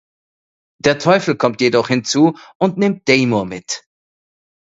Der 0.79 0.97
Teufel 0.97 1.35
kommt 1.35 1.61
jedoch 1.61 1.89
hinzu 1.89 2.35
und 2.57 2.75
nimmt 2.79 3.07
Dejmor 3.07 3.45
mit. 3.45 3.83